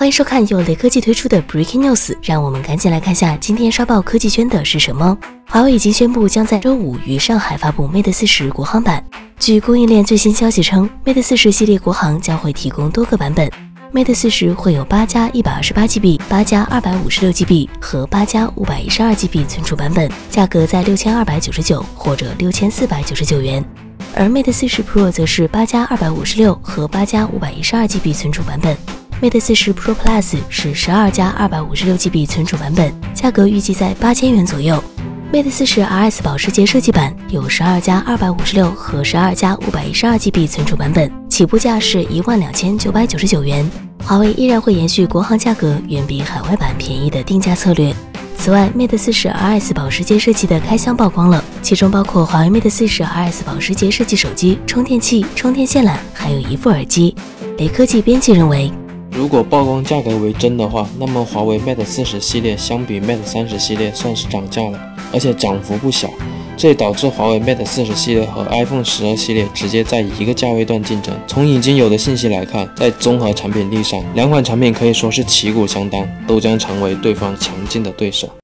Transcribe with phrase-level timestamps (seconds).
[0.00, 5.14] 欢迎收看由雷科技推出的 Breaking News，让我们赶紧来看下今天刷爆科技圈的是什么。
[5.46, 9.04] 华为已经宣布将在周五于上海发布 Mate 四十国行版。
[9.38, 13.46] 据供应链最新消息称，Mate 四十系列国行将会提供多个版本
[13.92, 23.62] ，Mate 四十会有八加一百二十八 GB、八加二百五十六 GB 和八加五百一十二 GB 存储版本，价格在六千二百九十九或者六千四百九十九元。
[24.14, 28.74] 而 Mate 四十 Pro 则是八加二百五十六和八加五百一十二 GB 存储版本。
[29.22, 34.82] Mate 四十 Pro Plus 是十二加二百五十六 GB 存储版本，价格预计在八千元左右。
[35.30, 43.70] Mate 四十 RS 保时捷设计版有十二加二百五十六和十二加五百一十二 GB 存储版本，起步价是一万两千九百九十九元。
[44.02, 47.94] 华为依然会延续国行价格远比海外版便宜的定价策略。
[48.38, 57.14] 此外，Mate 四十 RS 保时捷设计的开箱曝光了，其中包括华为 Mate 四十 RS 保时捷设计手机、充电器、充电线缆，还有一副耳机。
[57.58, 58.72] 雷科技编辑认为。
[59.20, 64.80] 如果曝光价格为真的话，那么华为 Mate 四十系列相比 Mate 三十系列算是涨价了，
[65.12, 66.08] 而且涨幅不小。
[66.56, 71.14] 这也导致华为 Mate 四十系列和 iPhone 十二系列直接在一个价位段竞争。
[71.26, 78.26] 从已经有的信息来看，在综合产品力上，两款产品可以说是旗鼓相当，都将成为对方强劲的对手。